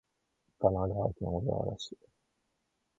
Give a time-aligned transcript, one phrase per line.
[0.57, 1.95] 神奈川県小田原市